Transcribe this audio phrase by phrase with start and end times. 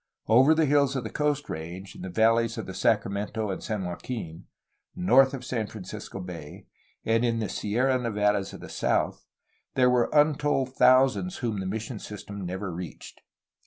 [0.27, 3.85] Over the hills of the Coast Range, in the valleys of the Sacramento and San
[3.85, 4.45] Joaquin,
[4.95, 6.65] north of San Francisco Bay,
[7.05, 9.27] and in the Sierra Nevadas of the south
[9.75, 13.21] there were untold thousands whom the mission system never reached.